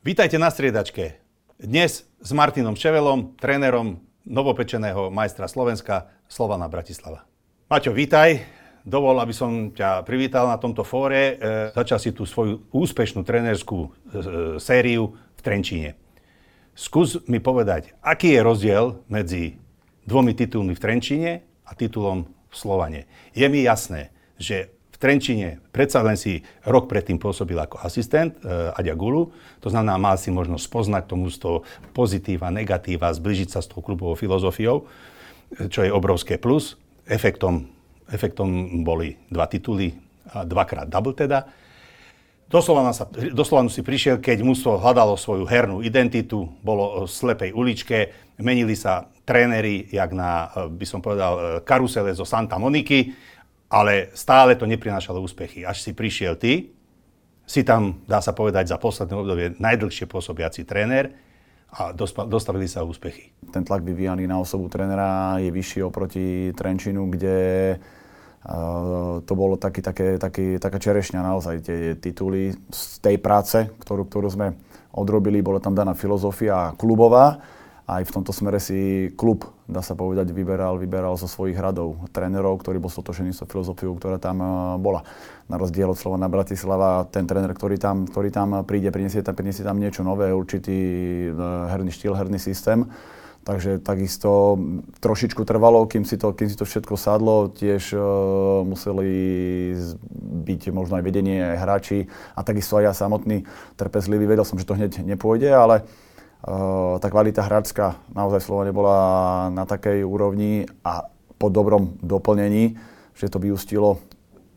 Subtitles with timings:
[0.00, 1.20] Vítajte na striedačke.
[1.60, 7.28] Dnes s Martinom Ševelom, trénerom novopečeného majstra Slovenska Slovana Bratislava.
[7.68, 8.40] Maťo, vítaj.
[8.80, 11.36] Dovol, aby som ťa privítal na tomto fóre.
[11.36, 13.88] E, začal si tú svoju úspešnú trénerskú e,
[14.56, 16.00] sériu v Trenčíne.
[16.72, 19.60] Skús mi povedať, aký je rozdiel medzi
[20.08, 23.04] dvomi titulmi v Trenčíne a titulom v Slovane.
[23.36, 28.92] Je mi jasné, že Trenčine predsa len si rok predtým pôsobil ako asistent e, Aďa
[28.92, 29.32] Gulu,
[29.64, 31.40] to znamená, mal si možnosť poznať tomu z
[31.96, 34.84] pozitíva, negatíva, zbližiť sa s tou klubovou filozofiou,
[35.56, 36.76] e, čo je obrovské plus.
[37.08, 37.64] Efektom,
[38.12, 39.96] efektom boli dva tituly,
[40.36, 41.48] a dvakrát double teda.
[42.50, 47.98] Doslova si prišiel, keď mužstvo hľadalo svoju hernú identitu, bolo v slepej uličke,
[48.42, 53.16] menili sa tréneri, jak na, e, by som povedal, e, karusele zo Santa Moniky
[53.70, 55.62] ale stále to neprinášalo úspechy.
[55.62, 56.74] Až si prišiel ty,
[57.46, 61.14] si tam, dá sa povedať, za posledné obdobie najdlhšie pôsobiaci tréner
[61.70, 61.94] a
[62.26, 63.30] dostavili sa úspechy.
[63.54, 67.38] Ten tlak vyvíjaný na osobu trénera je vyšší oproti Trenčinu, kde
[67.78, 74.06] uh, to bolo taký, také, taký, taká čerešňa naozaj, tie tituly z tej práce, ktorú,
[74.10, 74.58] ktorú sme
[74.90, 77.38] odrobili, bola tam daná filozofia klubová
[77.90, 82.62] aj v tomto smere si klub, dá sa povedať, vyberal, vyberal zo svojich radov trénerov,
[82.62, 85.02] ktorý bol stotožený s filozofiou, ktorá tam eh, bola.
[85.50, 89.66] Na rozdiel od Slovana Bratislava, ten tréner, ktorý tam, ktorý tam príde, prinesie tam, prinesie
[89.66, 90.78] tam niečo nové, určitý
[91.26, 92.86] eh, herný štýl, herný systém.
[93.40, 94.60] Takže takisto
[95.00, 97.48] trošičku trvalo, kým si to, kým si to všetko sadlo.
[97.48, 99.08] Tiež uh, museli
[100.44, 101.98] byť možno aj vedenie, aj hráči
[102.36, 103.48] a takisto aj ja samotný
[103.80, 104.28] trpezlivý.
[104.28, 105.88] Vedel som, že to hneď nepôjde, ale
[107.00, 108.98] tá kvalita hráčska naozaj Slovane bola
[109.52, 111.04] na takej úrovni a
[111.36, 112.76] po dobrom doplnení,
[113.16, 114.00] že to vyústilo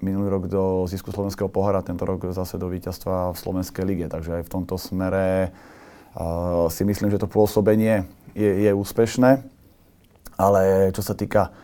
[0.04, 4.06] minulý rok do zisku slovenského pohára, tento rok zase do víťazstva v Slovenskej lige.
[4.12, 5.56] Takže aj v tomto smere
[6.16, 8.04] uh, si myslím, že to pôsobenie
[8.36, 9.48] je, je úspešné.
[10.36, 11.56] Ale čo sa týka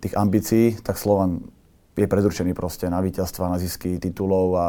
[0.00, 1.44] tých ambícií, tak Slovan
[1.92, 4.68] je predurčený proste na víťazstva, na zisky titulov a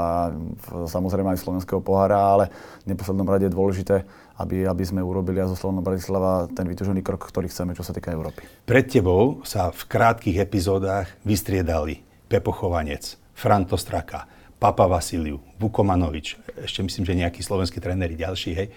[0.92, 2.46] samozrejme aj slovenského pohára, ale
[2.84, 3.96] v neposlednom rade je dôležité,
[4.44, 7.96] aby, aby sme urobili a zo Slovenom Bratislava ten vytužený krok, ktorý chceme, čo sa
[7.96, 8.44] týka Európy.
[8.68, 14.28] Pred tebou sa v krátkých epizódach vystriedali Pepo Chovanec, Franto Straka,
[14.60, 18.68] Papa Vasiliu, Vukomanovič, ešte myslím, že nejakí slovenskí tréneri ďalší, hej.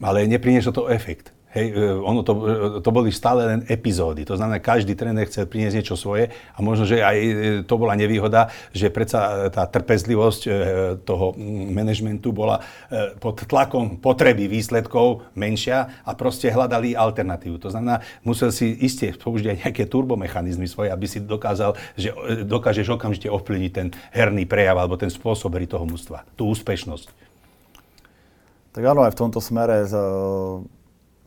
[0.00, 1.34] Ale neprinieslo to efekt.
[1.50, 4.22] Hej, e, ono to, e, to boli stále len epizódy.
[4.22, 7.32] To znamená, každý tréner chcel priniesť niečo svoje a možno, že aj e,
[7.66, 10.42] to bola nevýhoda, že predsa tá trpezlivosť
[11.02, 11.34] toho
[11.74, 12.62] manažmentu bola
[13.18, 17.58] pod tlakom potreby výsledkov menšia a proste hľadali alternatívu.
[17.58, 22.14] To znamená, musel si iste použiť nejaké turbomechanizmy svoje, aby si dokázal, že
[22.46, 27.10] dokážeš okamžite ovplyvniť ten herný prejav alebo ten spôsob hry toho mústva, tú úspešnosť.
[28.70, 29.94] Tak áno, aj v tomto smere z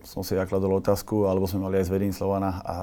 [0.03, 2.75] som si ja otázku, alebo sme mali aj z vedení Slovana a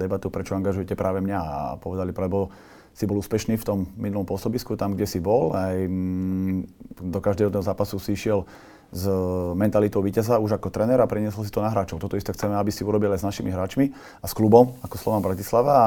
[0.00, 1.38] debatu, prečo angažujete práve mňa.
[1.38, 2.48] A povedali, lebo
[2.96, 5.54] si bol úspešný v tom minulom pôsobisku, tam, kde si bol.
[5.54, 6.66] Aj mm,
[7.04, 8.42] do každého zápasu si išiel
[8.88, 9.04] s
[9.52, 12.00] mentalitou víťaza už ako tréner a preniesol si to na hráčov.
[12.00, 13.92] Toto isté chceme, aby si urobili aj s našimi hráčmi
[14.24, 15.72] a s klubom ako Slovan Bratislava.
[15.76, 15.86] A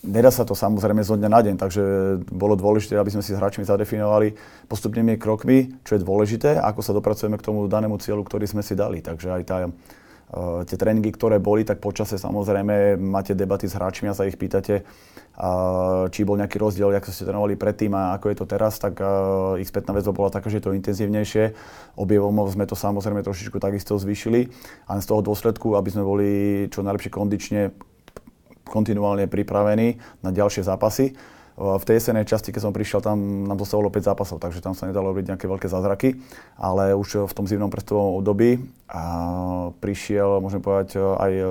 [0.00, 1.82] Nedá sa to samozrejme zo dňa na deň, takže
[2.32, 4.32] bolo dôležité, aby sme si s hráčmi zadefinovali
[4.64, 8.72] postupnými krokmi, čo je dôležité, ako sa dopracujeme k tomu danému cieľu, ktorý sme si
[8.72, 9.04] dali.
[9.04, 14.08] Takže aj tá, uh, tie tréningy, ktoré boli, tak počase samozrejme máte debaty s hráčmi
[14.08, 14.88] a sa ich pýtate,
[15.36, 18.96] uh, či bol nejaký rozdiel, ako ste trénovali predtým a ako je to teraz, tak
[19.04, 21.52] uh, ich spätná väzba bola taká, že je to intenzívnejšie.
[22.00, 24.48] Objevom sme to samozrejme trošičku takisto zvýšili,
[24.88, 26.28] ale z toho dôsledku, aby sme boli
[26.72, 27.89] čo najlepšie kondične
[28.70, 31.18] kontinuálne pripravení na ďalšie zápasy.
[31.60, 34.88] V tej jesenej časti, keď som prišiel, tam nám zostávalo 5 zápasov, takže tam sa
[34.88, 36.16] nedalo robiť nejaké veľké zázraky,
[36.56, 38.64] ale už v tom zimnom prestovom období
[39.82, 41.44] prišiel, môžem povedať, aj e,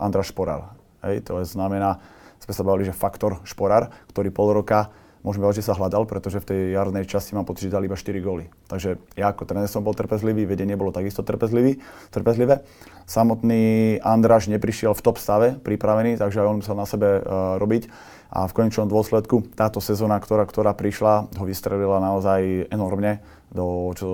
[0.00, 0.72] Andra Šporár.
[1.04, 2.00] Hej, to znamená,
[2.40, 4.88] sme sa bavili, že faktor Šporár, ktorý pol roka
[5.22, 7.98] môžeme povedať, že sa hľadal, pretože v tej jarnej časti mám pocit, že dali iba
[7.98, 8.50] 4 góly.
[8.66, 11.78] Takže ja ako tréner som bol trpezlivý, vedenie bolo takisto trpezlivý,
[12.10, 12.66] trpezlivé.
[13.06, 17.86] Samotný Andráš neprišiel v top stave pripravený, takže aj on musel na sebe uh, robiť.
[18.32, 23.20] A v konečnom dôsledku táto sezóna, ktorá, ktorá prišla, ho vystrelila naozaj enormne
[23.52, 24.08] do, čo,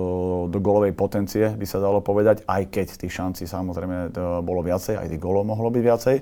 [0.51, 4.11] do golovej potencie, by sa dalo povedať, aj keď tých šancí samozrejme
[4.43, 6.15] bolo viacej, aj tých golov mohlo byť viacej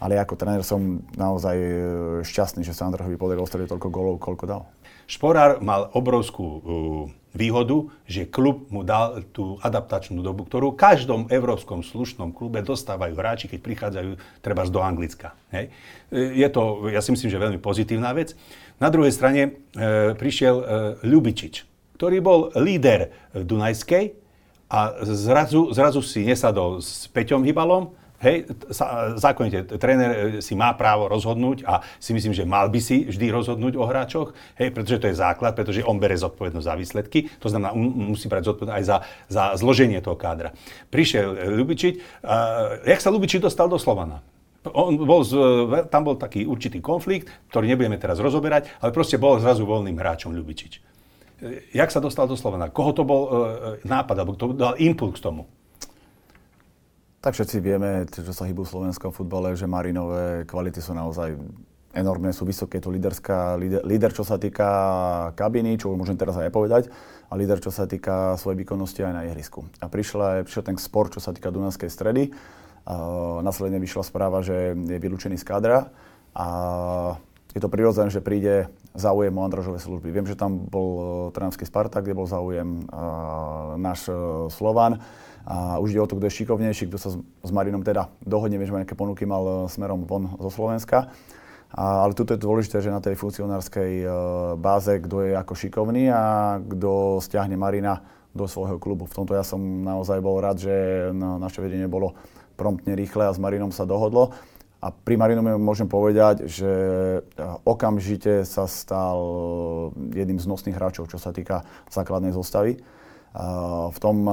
[0.00, 1.70] ale ako tréner som naozaj e,
[2.24, 4.62] šťastný, že sa Androchovi podarilo strediť toľko golov, koľko dal.
[5.10, 6.62] Šporár mal obrovskú uh,
[7.30, 13.14] výhodu, že klub mu dal tú adaptačnú dobu, ktorú v každom európskom slušnom klube dostávajú
[13.14, 14.10] hráči, keď prichádzajú
[14.42, 15.38] treba do Anglicka.
[15.54, 15.70] Hej.
[16.10, 18.34] E, je to, ja si myslím, že veľmi pozitívna vec.
[18.82, 19.50] Na druhej strane e,
[20.18, 20.64] prišiel e,
[21.06, 21.54] Ľubičič,
[21.94, 24.18] ktorý bol líder Dunajskej
[24.70, 28.52] a zrazu, zrazu si nesadol s Peťom Hybalom, Hej,
[29.16, 33.32] zákonite, tréner e, si má právo rozhodnúť a si myslím, že mal by si vždy
[33.32, 37.48] rozhodnúť o hráčoch, hej, pretože to je základ, pretože on bere zodpovednosť za výsledky, to
[37.48, 38.96] znamená, on musí brať zodpovednosť aj za,
[39.32, 40.52] za zloženie toho kádra.
[40.92, 44.20] Prišiel e, Ľubičiť, uh, jak sa Ľubičiť dostal do Slovana?
[44.68, 45.32] On bol z,
[45.88, 50.36] tam bol taký určitý konflikt, ktorý nebudeme teraz rozoberať, ale proste bol zrazu voľným hráčom
[50.36, 50.72] Ľubičiť.
[51.72, 52.68] Jak sa dostal do Slovana?
[52.68, 53.32] Koho to bol uh,
[53.80, 55.48] nápad, alebo kto dal impuls k tomu?
[57.20, 61.36] Tak všetci vieme, čo sa hýbu v slovenskom futbale, že Marinové kvality sú naozaj
[61.92, 64.68] enormné, sú vysoké, je to líderská, líder, líder, čo sa týka
[65.36, 66.88] kabiny, čo môžem teraz aj povedať,
[67.28, 69.68] a líder, čo sa týka svojej výkonnosti aj na ihrisku.
[69.84, 72.32] A prišiel, prišiel ten spor, čo sa týka Dunajskej stredy.
[72.88, 72.96] A
[73.44, 75.92] následne vyšla správa, že je vylúčený z kádra
[76.32, 76.46] a
[77.52, 80.08] je to prirodzené, že príde záujem o Andražové služby.
[80.08, 81.02] Viem, že tam bol e,
[81.36, 82.86] Trnavský Spartak, kde bol záujem
[83.76, 84.14] náš e,
[84.48, 85.02] Slovan
[85.46, 88.72] a už ide o to, kto je šikovnejší, kto sa s, Marinom teda dohodne, že
[88.72, 91.08] nejaké ponuky mal e, smerom von zo Slovenska.
[91.72, 94.06] A, ale tuto je dôležité, že na tej funkcionárskej e,
[94.60, 96.22] báze, kto je ako šikovný a
[96.60, 98.04] kto stiahne Marina
[98.36, 99.08] do svojho klubu.
[99.08, 100.74] V tomto ja som naozaj bol rád, že
[101.16, 102.14] na, naše vedenie bolo
[102.54, 104.36] promptne rýchle a s Marinom sa dohodlo.
[104.80, 107.20] A pri Marinom môžem povedať, že e,
[107.64, 109.18] okamžite sa stal
[110.12, 112.80] jedným z nosných hráčov, čo sa týka základnej zostavy.
[113.90, 114.26] V tom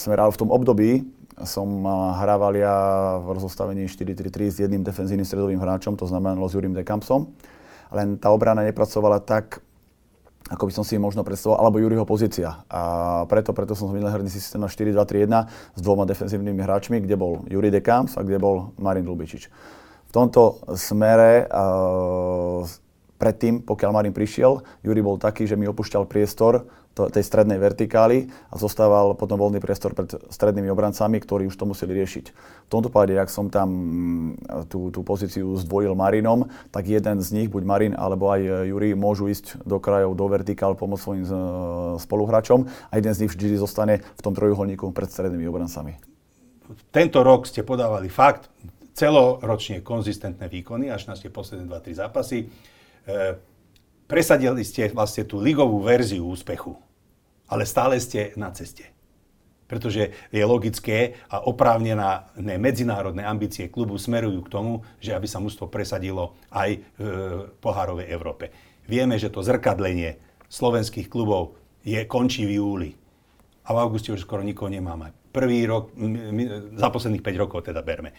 [0.00, 1.04] smere, v tom období
[1.44, 1.84] som
[2.16, 2.76] hrával ja
[3.20, 7.28] v rozostavení 4-3-3 s jedným defenzívnym stredovým hráčom, to znamená s Jurim Dekampsom.
[7.92, 9.60] Len tá obrana nepracovala tak,
[10.48, 12.64] ako by som si možno predstavoval, alebo Juriho pozícia.
[12.72, 17.44] A preto, preto som zmenil herný systém na 4-2-3-1 s dvoma defenzívnymi hráčmi, kde bol
[17.48, 19.48] Juri Dekamps a kde bol Marin Lubičič.
[20.08, 22.64] V tomto smere uh,
[23.16, 28.54] predtým, pokiaľ Marin prišiel, Juri bol taký, že mi opúšťal priestor tej strednej vertikály a
[28.60, 32.24] zostával potom voľný priestor pred strednými obrancami, ktorí už to museli riešiť.
[32.66, 37.28] V tomto páde, ak som tam mm, tú, tú pozíciu zdvojil Marinom, tak jeden z
[37.32, 41.32] nich, buď Marin alebo aj Juri, môžu ísť do krajov, do vertikál, pomôcť svojim e,
[42.00, 45.96] spoluhráčom a jeden z nich vždy zostane v tom trojuholníku pred strednými obrancami.
[46.92, 48.48] Tento rok ste podávali fakt
[48.92, 52.38] celoročne konzistentné výkony, až na tie posledné 2-3 zápasy.
[52.44, 53.51] E,
[54.06, 56.76] Presadili ste vlastne tú ligovú verziu úspechu,
[57.48, 58.88] ale stále ste na ceste.
[59.70, 62.28] Pretože je logické a oprávnené
[62.60, 67.04] medzinárodné ambície klubu smerujú k tomu, že aby sa mužstvo presadilo aj v
[67.56, 68.52] pohárovej Európe.
[68.84, 70.20] Vieme, že to zrkadlenie
[70.52, 72.90] slovenských klubov je, končí v júli.
[73.64, 75.16] A v auguste už skoro nikoho nemáme.
[75.32, 75.96] Prvý rok,
[76.76, 78.12] za posledných 5 rokov teda berme.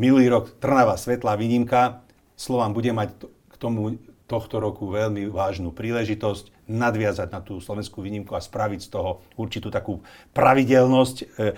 [0.00, 2.00] Minulý rok Trnava, svetlá výnimka.
[2.32, 8.36] Slován bude mať k tomu tohto roku veľmi vážnu príležitosť nadviazať na tú slovenskú výnimku
[8.36, 10.04] a spraviť z toho určitú takú
[10.36, 11.56] pravidelnosť, e,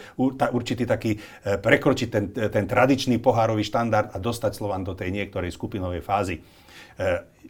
[0.55, 5.51] určitý taký, e, prekročiť ten, ten tradičný pohárový štandard a dostať Slovan do tej niektorej
[5.51, 6.39] skupinovej fázy.
[6.39, 6.43] E,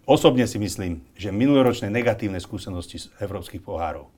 [0.09, 4.09] osobne si myslím, že minuloročné negatívne skúsenosti z európskych pohárov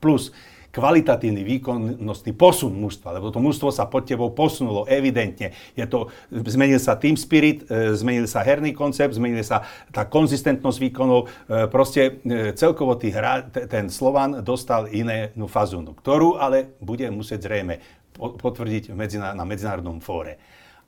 [0.00, 0.32] plus
[0.72, 5.52] kvalitatívny výkonnostný posun mužstva, lebo to mužstvo sa pod tebou posunulo evidentne.
[5.76, 10.78] Je to, zmenil sa team spirit, e, zmenil sa herný koncept, zmenil sa tá konzistentnosť
[10.80, 11.28] výkonov.
[11.28, 17.52] E, proste e, celkovo tý hra, ten Slovan dostal inú fazunu, ktorú ale bude musieť
[17.52, 17.76] zrejme
[18.16, 18.96] potvrdiť
[19.36, 20.40] na medzinárodnom fóre.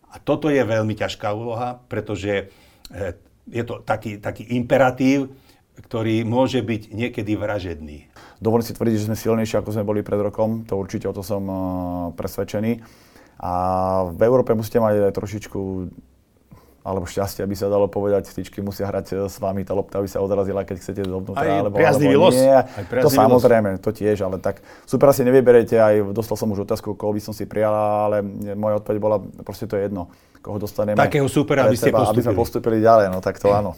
[0.09, 2.52] A toto je veľmi ťažká úloha, pretože
[3.49, 5.32] je to taký, taký imperatív,
[5.81, 8.11] ktorý môže byť niekedy vražedný
[8.45, 10.69] dovolím si tvrdiť, že sme silnejší, ako sme boli pred rokom.
[10.69, 11.57] To určite o to som uh,
[12.12, 12.85] presvedčený.
[13.40, 13.52] A
[14.12, 15.61] v Európe musíte mať aj trošičku
[16.85, 20.09] alebo šťastie, aby sa dalo povedať, tyčky musia hrať uh, s vami, tá lopta by
[20.09, 21.40] sa odrazila, keď chcete dovnútra.
[21.40, 22.37] Aj alebo, priaznivý alebo los.
[22.37, 22.61] Nie.
[22.61, 26.93] Aj to samozrejme, to tiež, ale tak super asi nevyberete, aj dostal som už otázku,
[26.93, 28.21] koho by som si prijal, ale
[28.52, 29.16] moja odpoveď bola,
[29.49, 30.12] proste to je jedno,
[30.45, 31.00] koho dostaneme.
[31.00, 32.21] Takého supera, aby ste postupili.
[32.21, 33.73] Aby sme postupili ďalej, no tak to áno.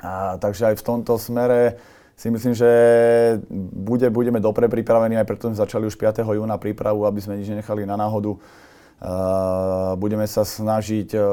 [0.00, 1.80] A, takže aj v tomto smere
[2.16, 2.70] si myslím, že
[3.72, 6.24] bude, budeme dobre pripravení, aj preto sme začali už 5.
[6.24, 8.36] júna prípravu, aby sme nič nenechali na náhodu.
[8.96, 11.24] Uh, budeme sa snažiť uh,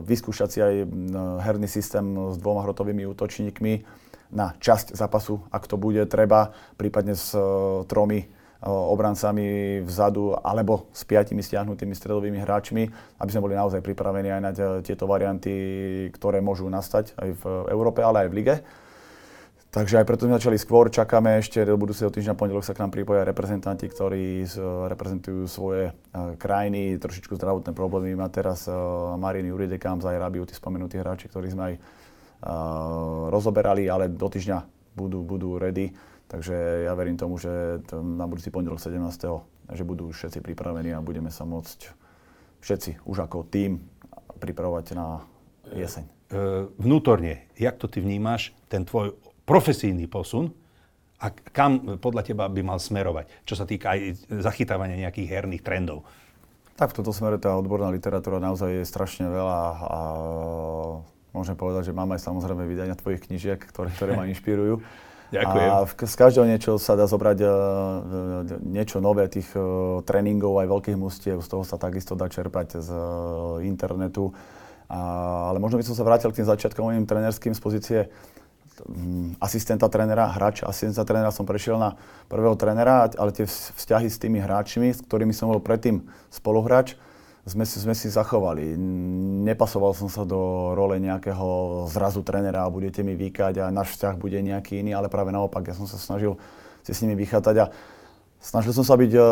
[0.00, 0.88] vyskúšať si aj uh,
[1.44, 3.84] herný systém s dvoma hrotovými útočníkmi
[4.32, 8.24] na časť zápasu, ak to bude treba, prípadne s uh, tromi
[8.64, 12.88] obrancami vzadu alebo s piatimi stiahnutými stredovými hráčmi,
[13.20, 15.52] aby sme boli naozaj pripravení aj na tieto varianty,
[16.16, 18.56] ktoré môžu nastať aj v Európe, ale aj v lige.
[19.74, 22.94] Takže aj preto sme začali skôr, čakáme ešte do budúceho týždňa pondelok sa k nám
[22.94, 24.46] pripoja reprezentanti, ktorí
[24.86, 28.14] reprezentujú svoje uh, krajiny, trošičku zdravotné problémy.
[28.14, 31.82] Má teraz uh, Marin Juridekam za Arabiu, tí spomenutí hráči, ktorí sme aj uh,
[33.34, 34.62] rozoberali, ale do týždňa
[34.94, 35.90] budú, budú ready.
[36.34, 38.98] Takže ja verím tomu, že na budúci pondelok 17.
[39.70, 41.94] že budú všetci pripravení a budeme sa môcť
[42.58, 43.78] všetci už ako tým
[44.42, 45.22] pripravovať na
[45.70, 46.10] jeseň.
[46.10, 46.10] E,
[46.74, 49.14] vnútorne, jak to ty vnímaš, ten tvoj
[49.46, 50.50] profesijný posun
[51.22, 56.02] a kam podľa teba by mal smerovať, čo sa týka aj zachytávania nejakých herných trendov?
[56.74, 59.98] Tak v tomto smere tá odborná literatúra naozaj je strašne veľa a
[61.30, 64.82] môžem povedať, že mám aj samozrejme vydania tvojich knižiek, ktoré, ktoré ma inšpirujú.
[65.34, 65.68] Ďakujem.
[65.70, 67.50] A v, z každého niečo sa dá zobrať uh,
[68.62, 72.88] niečo nové, tých uh, tréningov aj veľkých mustiev, z toho sa takisto dá čerpať z
[72.94, 74.30] uh, internetu.
[74.86, 75.00] A,
[75.50, 77.98] ale možno by som sa vrátil k tým začiatkom mojim trenerským z pozície
[78.84, 81.96] um, asistenta trénera, hráč asistenta trénera som prešiel na
[82.28, 86.94] prvého trénera, ale tie vzťahy s tými hráčmi, s ktorými som bol predtým spoluhráč,
[87.44, 88.72] sme sme si zachovali.
[89.44, 94.14] Nepasoval som sa do role nejakého zrazu trenera a budete mi vykať a náš vzťah
[94.16, 96.40] bude nejaký iný, ale práve naopak, ja som sa snažil
[96.80, 97.66] si s nimi vychatať a
[98.40, 99.24] snažil som sa byť uh,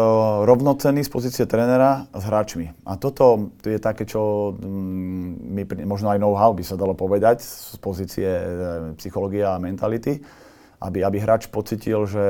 [0.44, 2.72] rovnocenný z pozície trenera s hráčmi.
[2.84, 8.28] A toto je také, čo mi možno aj know-how by sa dalo povedať z pozície
[8.28, 10.20] uh, psychológie a mentality
[10.82, 12.24] aby, aby hráč pocitil, že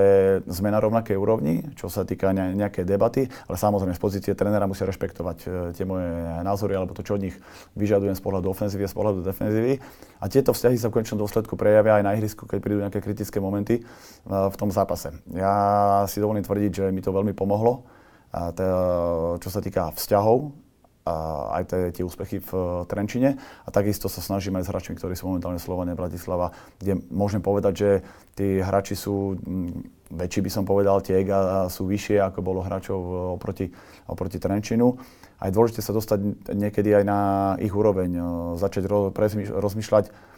[0.44, 4.68] sme na rovnakej úrovni, čo sa týka ne, nejakej debaty, ale samozrejme z pozície trénera
[4.68, 6.08] musia rešpektovať e, tie moje
[6.44, 7.36] názory alebo to, čo od nich
[7.74, 9.72] vyžadujem z pohľadu ofenzívy a z pohľadu defenzívy.
[10.20, 13.40] A tieto vzťahy sa v končnom dôsledku prejavia aj na ihrisku, keď prídu nejaké kritické
[13.40, 13.82] momenty e,
[14.28, 15.16] v tom zápase.
[15.32, 17.88] Ja si dovolím tvrdiť, že mi to veľmi pomohlo,
[19.36, 20.61] čo sa týka vzťahov
[21.02, 21.14] a
[21.58, 23.34] aj tie, tie úspechy v uh, Trenčine.
[23.66, 27.74] A takisto sa snažíme aj s hráčmi, ktorí sú momentálne Slovania Bratislava, kde môžem povedať,
[27.74, 27.90] že
[28.38, 33.00] tí hráči sú mm, väčší, by som povedal, tie ega sú vyššie, ako bolo hráčov
[33.02, 33.74] uh, oproti,
[34.06, 34.94] oproti Trenčinu.
[35.42, 37.20] A je dôležité sa dostať niekedy aj na
[37.58, 38.86] ich úroveň, uh, začať
[39.50, 40.32] rozmýšľať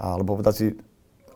[0.00, 0.66] alebo povedať si,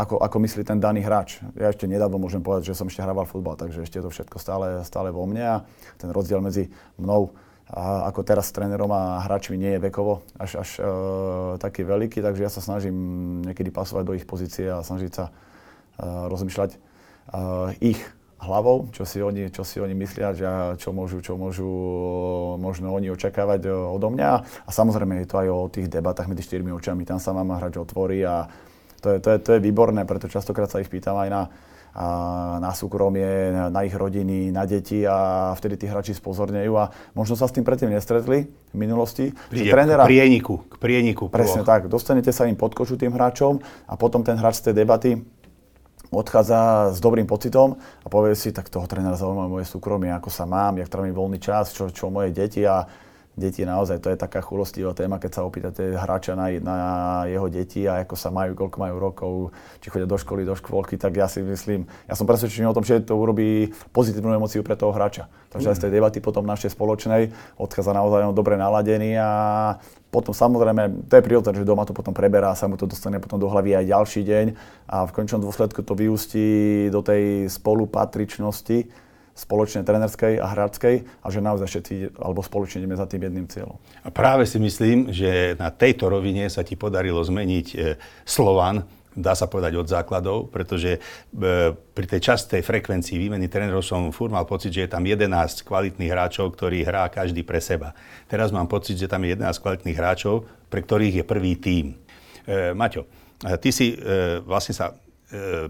[0.01, 1.39] ako, ako myslí ten daný hráč.
[1.55, 4.37] Ja ešte nedávno môžem povedať, že som ešte hrával futbal, takže ešte je to všetko
[4.41, 5.57] stále, stále vo mne a
[6.01, 7.37] ten rozdiel medzi mnou
[7.75, 10.83] ako teraz s trénerom a hráčmi nie je vekovo až, až e,
[11.59, 12.95] taký veľký, takže ja sa snažím
[13.43, 15.33] niekedy pasovať do ich pozície a snažiť sa e,
[16.31, 16.79] rozmýšľať e,
[17.83, 18.01] ich
[18.39, 20.47] hlavou, čo si oni, čo si oni myslia, že
[20.79, 21.67] čo môžu, čo môžu
[22.61, 24.31] možno oni očakávať e, odo mňa.
[24.69, 27.81] A samozrejme je to aj o tých debatách medzi štyrmi očami, tam sa mám hráč
[27.81, 28.47] otvorí a
[29.03, 31.43] to je, to, je, to je výborné, preto častokrát sa ich pýtam aj na,
[32.59, 37.47] na súkromie, na ich rodiny, na deti a vtedy tí hráči spozornejú a možno sa
[37.47, 39.31] s tým predtým nestretli v minulosti.
[39.31, 41.31] Príde trénera, k prieniku, k prieniku.
[41.31, 44.83] Presne tak, dostanete sa im pod kožu tým hráčom a potom ten hráč z tej
[44.83, 45.23] debaty
[46.11, 50.47] odchádza s dobrým pocitom a povie si, tak toho trénera zaujíma moje súkromie, ako sa
[50.47, 52.87] mám, jak trávim voľný čas, čo, čo moje deti a
[53.35, 56.77] deti naozaj, to je taká chulostivá téma, keď sa opýtate hráča na, na
[57.27, 59.33] jeho deti a ako sa majú, koľko majú rokov,
[59.83, 62.87] či chodia do školy, do škôlky, tak ja si myslím, ja som presvedčený o tom,
[62.87, 65.27] že to urobí pozitívnu emociu pre toho hráča.
[65.51, 69.31] Takže aj z tej debaty potom našej spoločnej odchádza naozaj dobre naladený a
[70.15, 73.39] potom samozrejme, to je prirodzené, že doma to potom preberá, sa mu to dostane potom
[73.39, 74.47] do hlavy aj ďalší deň
[74.87, 76.47] a v končnom dôsledku to vyústí
[76.95, 79.04] do tej spolupatričnosti,
[79.35, 83.77] spoločne trenerskej a hráčskej a že naozaj všetci alebo spoločne ideme za tým jedným cieľom.
[84.07, 87.77] A práve si myslím, že na tejto rovine sa ti podarilo zmeniť e,
[88.23, 91.01] Slovan, dá sa povedať od základov, pretože e,
[91.75, 95.31] pri tej častej frekvencii výmeny trénerov som furt mal pocit, že je tam 11
[95.67, 97.95] kvalitných hráčov, ktorí hrá každý pre seba.
[98.31, 101.99] Teraz mám pocit, že tam je 11 kvalitných hráčov, pre ktorých je prvý tím.
[102.47, 103.07] E, Maťo,
[103.63, 104.95] ty si e, vlastne sa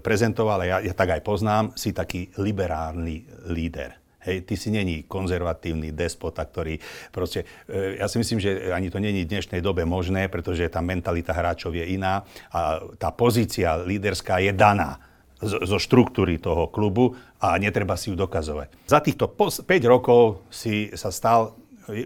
[0.01, 4.05] prezentoval, a ja, ja tak aj poznám, si taký liberálny líder.
[4.25, 6.81] Hej, ty si není konzervatívny despota, ktorý
[7.13, 10.81] proste, e, ja si myslím, že ani to není v dnešnej dobe možné, pretože tá
[10.81, 14.97] mentalita hráčov je iná a tá pozícia líderská je daná
[15.45, 18.89] zo štruktúry toho klubu a netreba si ju dokazovať.
[18.89, 21.53] Za týchto 5 rokov si sa stal,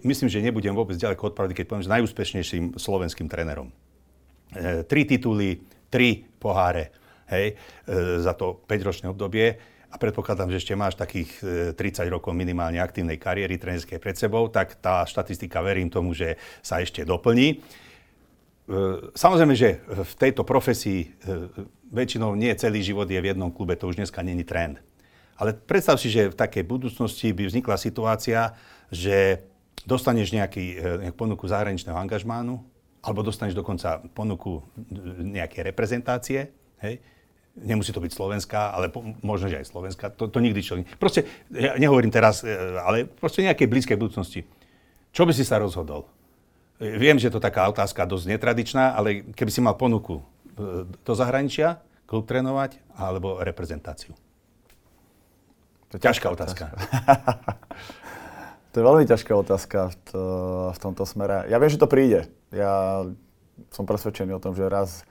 [0.04, 3.72] myslím, že nebudem vôbec ďaleko od pravdy, keď poviem, že najúspešnejším slovenským trénerom.
[4.52, 6.92] E, tri tituly, tri poháre,
[7.30, 9.58] hej, e, za to 5-ročné obdobie
[9.90, 11.42] a predpokladám, že ešte máš takých
[11.74, 16.38] 30 e, rokov minimálne aktívnej kariéry trenerskej pred sebou, tak tá štatistika verím tomu, že
[16.62, 17.48] sa ešte doplní.
[17.54, 17.58] E,
[19.14, 21.14] samozrejme, že v tejto profesii
[21.90, 24.78] väčšinou nie celý život je v jednom klube, to už dneska není trend.
[25.40, 28.60] Ale predstav si, že v takej budúcnosti by vznikla situácia,
[28.92, 29.48] že
[29.88, 32.60] dostaneš nejaký, nejakú ponuku zahraničného angažmánu,
[33.00, 34.60] alebo dostaneš dokonca ponuku
[35.24, 36.52] nejaké reprezentácie,
[36.84, 37.00] hej,
[37.60, 40.06] Nemusí to byť Slovenská, ale po, možno, že aj Slovenská.
[40.16, 40.80] To, to nikdy čo...
[40.96, 44.48] Proste, ja nehovorím teraz, e, ale proste nejakej blízkej budúcnosti.
[45.12, 46.08] Čo by si sa rozhodol?
[46.80, 50.24] Viem, že to taká otázka dosť netradičná, ale keby si mal ponuku e,
[50.88, 54.16] do zahraničia, klub trénovať alebo reprezentáciu?
[55.92, 56.72] To je ťažká otázka.
[58.72, 60.22] to je veľmi ťažká otázka v, to,
[60.72, 61.50] v tomto smere.
[61.52, 62.30] Ja viem, že to príde.
[62.54, 63.04] Ja
[63.74, 65.04] som presvedčený o tom, že raz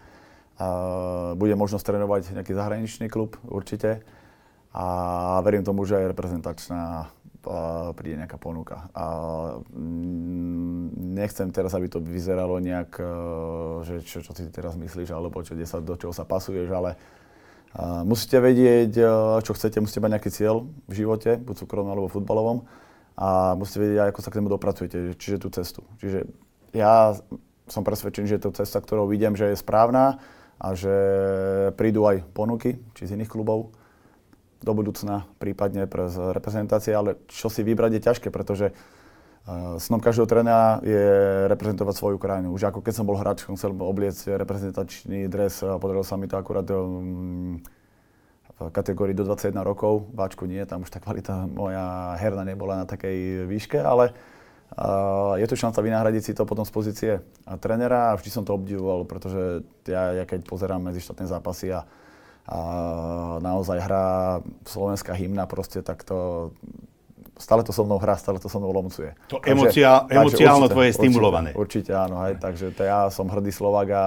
[1.38, 4.02] bude možnosť trénovať nejaký zahraničný klub, určite.
[4.74, 7.14] A verím tomu, že aj reprezentačná
[7.94, 8.90] príde nejaká ponuka.
[8.92, 9.04] A
[9.70, 15.40] mm, nechcem teraz, aby to vyzeralo nejak, uh, že čo, čo si teraz myslíš, alebo
[15.40, 16.98] čo, sa, do čoho sa pasuješ, ale
[18.04, 19.04] musíte vedieť, e,
[19.44, 22.64] čo chcete, musíte mať nejaký cieľ v živote, buď súkromnom alebo futbalovom
[23.18, 25.84] a musíte vedieť, ako sa k nemu dopracujete, čiže tú cestu.
[26.00, 26.24] Čiže
[26.72, 27.12] ja
[27.68, 30.16] som presvedčený, že to cesta, ktorou vidím, že je správna
[30.58, 30.94] a že
[31.78, 33.70] prídu aj ponuky, či z iných klubov
[34.58, 38.74] do budúcna, prípadne pre reprezentácie, ale čo si vybrať je ťažké, pretože
[39.48, 41.08] Uh, snom každého trénera je
[41.48, 42.52] reprezentovať svoju krajinu.
[42.52, 46.36] Už ako keď som bol hráč, som chcel obliecť reprezentačný dres podarilo sa mi to
[46.36, 47.56] akurát um,
[48.60, 50.04] v kategórii do 21 rokov.
[50.12, 54.12] Váčku nie, tam už tá kvalita moja herna nebola na takej výške, ale
[55.38, 57.12] je tu šanca vynahradiť si to potom z pozície
[57.48, 61.72] a trénera a vždy som to obdivoval, pretože ja, ja keď pozerám medzi štátne zápasy
[61.72, 61.82] a,
[62.46, 62.58] a
[63.40, 66.50] naozaj hrá slovenská hymna proste, tak to
[67.38, 69.14] stále to so mnou hrá, stále to so mnou lomcuje.
[69.30, 71.54] To emocia, emociálno tvoje je stimulované.
[71.54, 74.04] Určite, určite áno, hej, takže to ja som hrdý Slovak a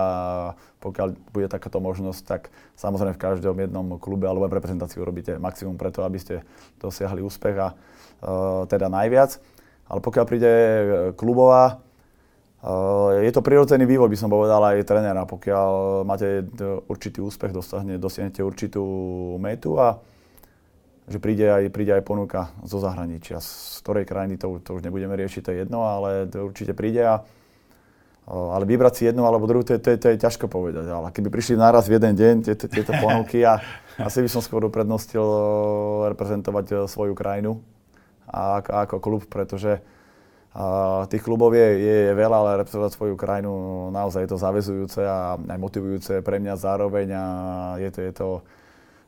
[0.84, 2.42] pokiaľ bude takáto možnosť, tak
[2.76, 6.44] samozrejme v každom jednom klube alebo v reprezentácii urobíte maximum preto, aby ste
[6.78, 9.40] dosiahli úspech a uh, teda najviac.
[9.92, 10.84] Ale pokiaľ príde e,
[11.20, 11.84] klubová,
[12.64, 15.28] uh, je to prirodzený vývoj, by som povedal aj trénera.
[15.28, 15.72] Pokiaľ
[16.08, 16.48] máte
[16.88, 17.52] určitý úspech,
[18.00, 18.84] dosiahnete určitú
[19.36, 20.00] metu a
[21.12, 23.44] že príde aj, príde aj ponuka zo zahraničia.
[23.44, 27.04] Z ktorej krajiny to, to už nebudeme riešiť, to je jedno, ale to určite príde.
[27.04, 27.20] A,
[28.32, 30.88] ale vybrať si jednu alebo druhú, to je, to, to je ťažko povedať.
[30.88, 33.60] Ale keby prišli naraz v jeden deň tieto, tieto ponuky, a
[34.00, 35.26] asi by som skôr uprednostil
[36.16, 37.60] reprezentovať svoju krajinu
[38.32, 39.84] a, ako, klub, pretože
[40.52, 45.00] a tých klubov je, je, je veľa, ale reprezentovať svoju krajinu naozaj je to zavezujúce
[45.00, 47.26] a aj motivujúce pre mňa zároveň a
[47.80, 48.28] je to, je to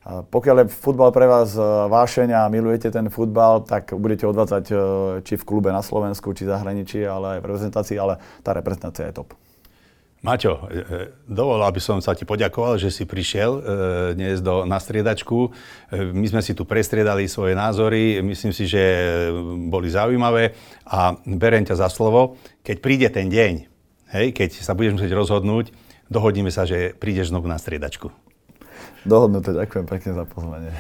[0.04, 4.76] pokiaľ je futbal pre vás e, vášeň a milujete ten futbal, tak budete odvádzať e,
[5.24, 9.16] či v klube na Slovensku, či zahraničí, ale aj v reprezentácii, ale tá reprezentácia je
[9.16, 9.32] top.
[10.24, 13.52] Maťo, e, dovol, aby som sa ti poďakoval, že si prišiel
[14.16, 15.52] dnes do, na.
[15.92, 18.82] My sme si tu prestriedali svoje názory, myslím si, že
[19.68, 20.56] boli zaujímavé
[20.88, 22.40] a berem ťa za slovo.
[22.64, 23.54] Keď príde ten deň,
[24.16, 25.76] hej, keď sa budeš musieť rozhodnúť,
[26.08, 28.08] dohodníme sa, že prídeš znovu na striedačku.
[29.04, 30.72] Dohodnuté, ďakujem pekne za pozvanie.